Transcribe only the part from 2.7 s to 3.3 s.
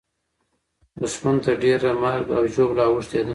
اوښتې ده.